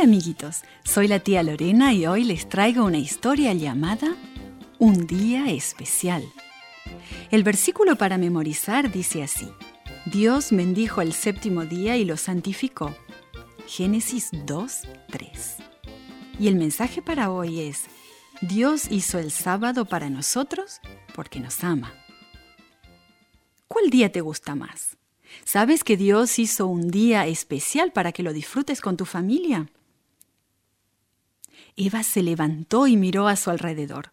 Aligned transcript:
Hola 0.00 0.08
amiguitos, 0.08 0.62
soy 0.82 1.08
la 1.08 1.18
tía 1.18 1.42
Lorena 1.42 1.92
y 1.92 2.06
hoy 2.06 2.24
les 2.24 2.48
traigo 2.48 2.86
una 2.86 2.96
historia 2.96 3.52
llamada 3.52 4.16
Un 4.78 5.06
día 5.06 5.50
especial. 5.50 6.24
El 7.30 7.42
versículo 7.42 7.96
para 7.96 8.16
memorizar 8.16 8.90
dice 8.90 9.22
así, 9.22 9.46
Dios 10.06 10.52
bendijo 10.52 11.02
el 11.02 11.12
séptimo 11.12 11.66
día 11.66 11.98
y 11.98 12.06
lo 12.06 12.16
santificó. 12.16 12.96
Génesis 13.66 14.30
2, 14.46 14.88
3. 15.10 15.56
Y 16.38 16.48
el 16.48 16.56
mensaje 16.56 17.02
para 17.02 17.30
hoy 17.30 17.60
es, 17.60 17.82
Dios 18.40 18.90
hizo 18.90 19.18
el 19.18 19.30
sábado 19.30 19.84
para 19.84 20.08
nosotros 20.08 20.80
porque 21.14 21.40
nos 21.40 21.62
ama. 21.62 21.92
¿Cuál 23.68 23.90
día 23.90 24.10
te 24.10 24.22
gusta 24.22 24.54
más? 24.54 24.96
¿Sabes 25.44 25.84
que 25.84 25.98
Dios 25.98 26.38
hizo 26.38 26.68
un 26.68 26.90
día 26.90 27.26
especial 27.26 27.92
para 27.92 28.12
que 28.12 28.22
lo 28.22 28.32
disfrutes 28.32 28.80
con 28.80 28.96
tu 28.96 29.04
familia? 29.04 29.68
Eva 31.76 32.02
se 32.02 32.22
levantó 32.22 32.86
y 32.86 32.96
miró 32.96 33.28
a 33.28 33.36
su 33.36 33.50
alrededor. 33.50 34.12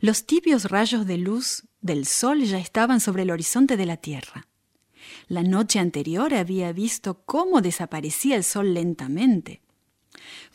Los 0.00 0.26
tibios 0.26 0.66
rayos 0.66 1.06
de 1.06 1.18
luz 1.18 1.64
del 1.80 2.06
sol 2.06 2.42
ya 2.42 2.58
estaban 2.58 3.00
sobre 3.00 3.22
el 3.22 3.30
horizonte 3.30 3.76
de 3.76 3.86
la 3.86 3.96
tierra. 3.96 4.46
La 5.28 5.42
noche 5.42 5.78
anterior 5.78 6.34
había 6.34 6.72
visto 6.72 7.22
cómo 7.24 7.60
desaparecía 7.60 8.36
el 8.36 8.44
sol 8.44 8.74
lentamente. 8.74 9.60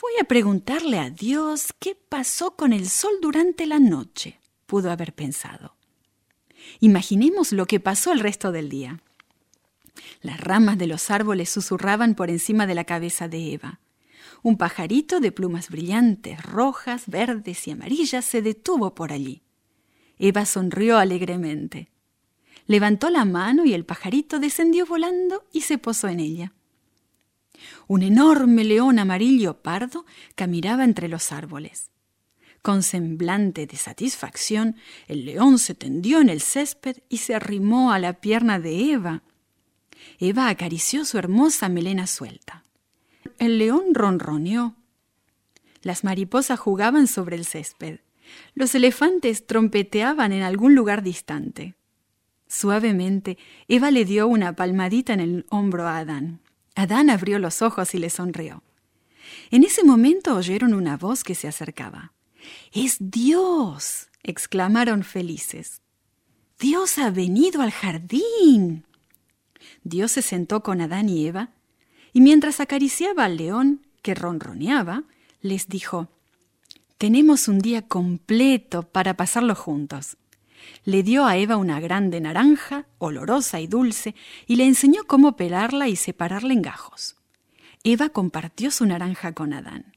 Voy 0.01 0.13
a 0.21 0.25
preguntarle 0.25 0.99
a 0.99 1.09
Dios 1.09 1.73
qué 1.79 1.95
pasó 1.95 2.55
con 2.55 2.73
el 2.73 2.89
sol 2.89 3.13
durante 3.21 3.65
la 3.65 3.79
noche, 3.79 4.39
pudo 4.65 4.91
haber 4.91 5.13
pensado. 5.13 5.75
Imaginemos 6.79 7.51
lo 7.51 7.65
que 7.65 7.79
pasó 7.79 8.11
el 8.11 8.19
resto 8.19 8.51
del 8.51 8.69
día. 8.69 9.01
Las 10.21 10.39
ramas 10.39 10.77
de 10.77 10.87
los 10.87 11.09
árboles 11.09 11.49
susurraban 11.49 12.15
por 12.15 12.29
encima 12.29 12.67
de 12.67 12.75
la 12.75 12.83
cabeza 12.83 13.27
de 13.27 13.53
Eva. 13.53 13.79
Un 14.47 14.55
pajarito 14.55 15.19
de 15.19 15.33
plumas 15.33 15.69
brillantes, 15.69 16.41
rojas, 16.41 17.07
verdes 17.07 17.67
y 17.67 17.71
amarillas 17.71 18.23
se 18.23 18.41
detuvo 18.41 18.95
por 18.95 19.11
allí. 19.11 19.41
Eva 20.17 20.45
sonrió 20.45 20.97
alegremente. 20.99 21.89
Levantó 22.65 23.09
la 23.09 23.25
mano 23.25 23.65
y 23.65 23.73
el 23.73 23.83
pajarito 23.83 24.39
descendió 24.39 24.85
volando 24.85 25.43
y 25.51 25.63
se 25.63 25.77
posó 25.77 26.07
en 26.07 26.21
ella. 26.21 26.53
Un 27.87 28.03
enorme 28.03 28.63
león 28.63 28.99
amarillo 28.99 29.61
pardo 29.61 30.05
caminaba 30.35 30.85
entre 30.85 31.09
los 31.09 31.33
árboles. 31.33 31.91
Con 32.61 32.83
semblante 32.83 33.67
de 33.67 33.75
satisfacción, 33.75 34.77
el 35.09 35.25
león 35.25 35.59
se 35.59 35.75
tendió 35.75 36.21
en 36.21 36.29
el 36.29 36.39
césped 36.39 36.99
y 37.09 37.17
se 37.17 37.35
arrimó 37.35 37.91
a 37.91 37.99
la 37.99 38.21
pierna 38.21 38.61
de 38.61 38.93
Eva. 38.93 39.23
Eva 40.19 40.47
acarició 40.47 41.03
su 41.03 41.17
hermosa 41.17 41.67
melena 41.67 42.07
suelta. 42.07 42.56
El 43.39 43.59
león 43.59 43.93
ronroneó. 43.93 44.75
Las 45.81 46.03
mariposas 46.03 46.59
jugaban 46.59 47.07
sobre 47.07 47.35
el 47.35 47.45
césped. 47.45 47.99
Los 48.55 48.75
elefantes 48.75 49.45
trompeteaban 49.45 50.31
en 50.33 50.43
algún 50.43 50.75
lugar 50.75 51.03
distante. 51.03 51.75
Suavemente, 52.47 53.37
Eva 53.67 53.91
le 53.91 54.05
dio 54.05 54.27
una 54.27 54.55
palmadita 54.55 55.13
en 55.13 55.19
el 55.19 55.45
hombro 55.49 55.87
a 55.87 55.97
Adán. 55.99 56.41
Adán 56.75 57.09
abrió 57.09 57.39
los 57.39 57.61
ojos 57.61 57.93
y 57.93 57.99
le 57.99 58.09
sonrió. 58.09 58.63
En 59.51 59.63
ese 59.63 59.83
momento 59.83 60.35
oyeron 60.35 60.73
una 60.73 60.97
voz 60.97 61.23
que 61.23 61.35
se 61.35 61.47
acercaba. 61.47 62.13
¡Es 62.71 62.97
Dios! 62.99 64.09
exclamaron 64.23 65.03
felices. 65.03 65.81
Dios 66.59 66.97
ha 66.97 67.11
venido 67.11 67.61
al 67.61 67.71
jardín. 67.71 68.85
Dios 69.83 70.11
se 70.11 70.21
sentó 70.21 70.63
con 70.63 70.81
Adán 70.81 71.09
y 71.09 71.27
Eva, 71.27 71.51
y 72.13 72.21
mientras 72.21 72.59
acariciaba 72.59 73.25
al 73.25 73.37
león, 73.37 73.85
que 74.01 74.15
ronroneaba, 74.15 75.03
les 75.41 75.67
dijo, 75.67 76.09
Tenemos 76.97 77.47
un 77.47 77.59
día 77.59 77.81
completo 77.81 78.83
para 78.83 79.15
pasarlo 79.15 79.55
juntos. 79.55 80.17
Le 80.83 81.03
dio 81.03 81.25
a 81.25 81.37
Eva 81.37 81.57
una 81.57 81.79
grande 81.79 82.19
naranja, 82.19 82.87
olorosa 82.97 83.59
y 83.59 83.67
dulce, 83.67 84.15
y 84.47 84.55
le 84.55 84.65
enseñó 84.65 85.03
cómo 85.05 85.35
pelarla 85.35 85.87
y 85.87 85.95
separarla 85.95 86.53
en 86.53 86.61
gajos. 86.61 87.17
Eva 87.83 88.09
compartió 88.09 88.71
su 88.71 88.85
naranja 88.85 89.33
con 89.33 89.53
Adán. 89.53 89.95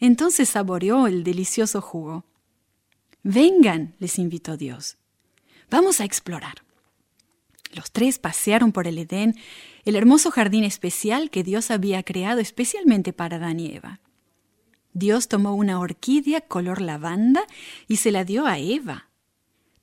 Entonces 0.00 0.48
saboreó 0.48 1.06
el 1.06 1.24
delicioso 1.24 1.80
jugo. 1.80 2.24
Vengan, 3.22 3.94
les 3.98 4.18
invitó 4.18 4.56
Dios. 4.56 4.96
Vamos 5.70 6.00
a 6.00 6.04
explorar. 6.04 6.62
Los 7.72 7.92
tres 7.92 8.18
pasearon 8.18 8.72
por 8.72 8.86
el 8.86 8.98
Edén, 8.98 9.36
el 9.84 9.96
hermoso 9.96 10.30
jardín 10.30 10.64
especial 10.64 11.30
que 11.30 11.44
Dios 11.44 11.70
había 11.70 12.02
creado 12.02 12.40
especialmente 12.40 13.12
para 13.12 13.36
Adán 13.36 13.60
y 13.60 13.74
Eva. 13.74 14.00
Dios 14.92 15.28
tomó 15.28 15.54
una 15.54 15.78
orquídea 15.78 16.40
color 16.40 16.80
lavanda 16.80 17.42
y 17.86 17.96
se 17.96 18.10
la 18.10 18.24
dio 18.24 18.46
a 18.46 18.58
Eva. 18.58 19.08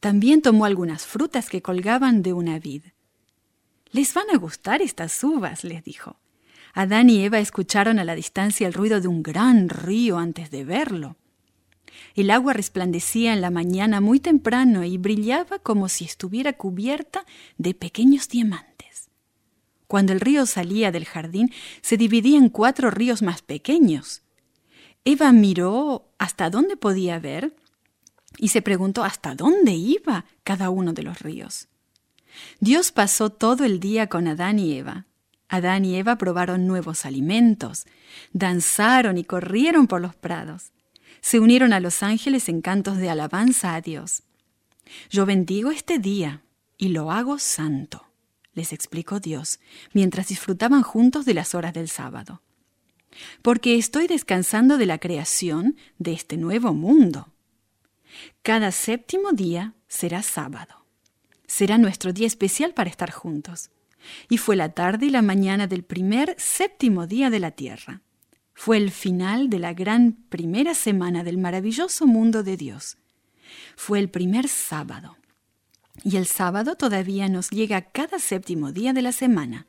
También 0.02 0.42
tomó 0.42 0.66
algunas 0.66 1.06
frutas 1.06 1.50
que 1.50 1.62
colgaban 1.62 2.22
de 2.22 2.34
una 2.34 2.60
vid. 2.60 2.84
Les 3.92 4.14
van 4.14 4.30
a 4.34 4.38
gustar 4.38 4.82
estas 4.82 5.24
uvas, 5.24 5.64
les 5.64 5.84
dijo. 5.84 6.20
Adán 6.74 7.10
y 7.10 7.24
Eva 7.24 7.40
escucharon 7.40 8.00
a 8.00 8.04
la 8.04 8.16
distancia 8.16 8.68
el 8.68 8.74
ruido 8.74 9.00
de 9.02 9.08
un 9.08 9.24
gran 9.24 9.70
río 9.70 10.18
antes 10.18 10.52
de 10.52 10.66
verlo. 10.66 11.16
El 12.16 12.32
agua 12.32 12.54
resplandecía 12.54 13.34
en 13.34 13.42
la 13.42 13.52
mañana 13.52 14.02
muy 14.02 14.20
temprano 14.20 14.84
y 14.84 14.98
brillaba 14.98 15.60
como 15.60 15.88
si 15.88 16.06
estuviera 16.06 16.54
cubierta 16.54 17.26
de 17.58 17.74
pequeños 17.74 18.28
diamantes. 18.28 19.10
Cuando 19.88 20.14
el 20.14 20.20
río 20.20 20.46
salía 20.46 20.92
del 20.92 21.06
jardín, 21.06 21.52
se 21.82 21.96
dividía 21.96 22.38
en 22.38 22.50
cuatro 22.50 22.92
ríos 22.92 23.22
más 23.22 23.42
pequeños. 23.42 24.24
Eva 25.06 25.32
miró 25.32 26.10
hasta 26.18 26.50
dónde 26.50 26.76
podía 26.76 27.20
ver 27.20 27.56
y 28.38 28.50
se 28.50 28.62
preguntó 28.62 29.04
hasta 29.04 29.36
dónde 29.36 29.74
iba 29.74 30.26
cada 30.44 30.70
uno 30.70 30.94
de 30.94 31.04
los 31.04 31.20
ríos. 31.20 31.68
Dios 32.60 32.92
pasó 32.92 33.30
todo 33.30 33.64
el 33.64 33.80
día 33.80 34.08
con 34.08 34.28
Adán 34.28 34.60
y 34.60 34.74
Eva. 34.74 35.06
Adán 35.50 35.86
y 35.86 35.96
Eva 35.96 36.18
probaron 36.18 36.68
nuevos 36.68 37.06
alimentos, 37.06 37.86
danzaron 38.34 39.18
y 39.18 39.24
corrieron 39.24 39.88
por 39.88 40.02
los 40.02 40.16
prados 40.16 40.72
se 41.22 41.40
unieron 41.40 41.74
a 41.74 41.80
los 41.80 42.04
ángeles 42.04 42.50
en 42.50 42.62
cantos 42.62 42.98
de 42.98 43.10
alabanza 43.10 43.76
a 43.76 43.82
Dios. 43.82 44.24
Yo 45.10 45.26
bendigo 45.26 45.72
este 45.72 46.00
día 46.00 46.44
y 46.78 46.90
lo 46.90 47.12
hago 47.12 47.40
santo, 47.40 48.08
les 48.54 48.74
explicó 48.74 49.20
Dios, 49.20 49.60
mientras 49.94 50.28
disfrutaban 50.28 50.84
juntos 50.84 51.26
de 51.26 51.34
las 51.34 51.56
horas 51.56 51.74
del 51.74 51.90
sábado. 51.90 52.42
Porque 53.42 53.76
estoy 53.76 54.08
descansando 54.08 54.78
de 54.78 54.86
la 54.86 55.00
creación 55.00 55.76
de 55.98 56.14
este 56.14 56.38
nuevo 56.38 56.74
mundo. 56.74 57.34
Cada 58.42 58.72
séptimo 58.72 59.32
día 59.32 59.74
será 59.88 60.24
sábado. 60.24 60.86
Será 61.48 61.78
nuestro 61.78 62.14
día 62.14 62.28
especial 62.28 62.74
para 62.74 62.90
estar 62.90 63.12
juntos. 63.12 63.72
Y 64.30 64.38
fue 64.38 64.56
la 64.56 64.70
tarde 64.70 65.08
y 65.08 65.10
la 65.10 65.22
mañana 65.22 65.68
del 65.68 65.84
primer 65.84 66.36
séptimo 66.38 67.08
día 67.08 67.30
de 67.30 67.40
la 67.40 67.52
tierra. 67.52 68.02
Fue 68.60 68.78
el 68.78 68.90
final 68.90 69.52
de 69.52 69.60
la 69.60 69.76
gran 69.76 70.14
primera 70.30 70.74
semana 70.74 71.24
del 71.24 71.38
maravilloso 71.38 72.08
mundo 72.08 72.42
de 72.42 72.58
Dios. 72.58 72.98
Fue 73.76 74.00
el 74.00 74.10
primer 74.10 74.48
sábado. 74.48 75.16
Y 76.04 76.18
el 76.18 76.26
sábado 76.26 76.76
todavía 76.76 77.30
nos 77.30 77.52
llega 77.52 77.82
cada 77.82 78.18
séptimo 78.18 78.72
día 78.72 78.94
de 78.94 79.04
la 79.04 79.12
semana. 79.12 79.68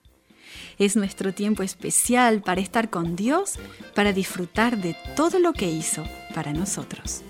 Es 0.79 0.97
nuestro 0.97 1.35
tiempo 1.35 1.63
especial 1.63 2.41
para 2.41 2.63
estar 2.63 2.89
con 2.89 3.15
Dios, 3.15 3.59
para 3.95 4.15
disfrutar 4.15 4.79
de 4.79 4.97
todo 5.15 5.39
lo 5.39 5.53
que 5.53 5.71
hizo 5.71 6.05
para 6.35 6.55
nosotros. 6.55 7.23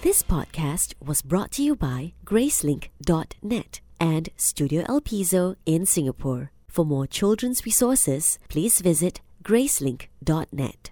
This 0.00 0.24
podcast 0.24 0.94
was 0.98 1.22
brought 1.22 1.50
to 1.52 1.62
you 1.62 1.76
by 1.76 2.14
Gracelink.net 2.24 3.80
and 4.00 4.30
Studio 4.38 4.82
El 4.88 5.02
Piso 5.02 5.56
in 5.66 5.84
Singapore. 5.84 6.57
For 6.68 6.84
more 6.84 7.06
children's 7.06 7.64
resources, 7.64 8.38
please 8.48 8.80
visit 8.80 9.20
gracelink.net. 9.42 10.90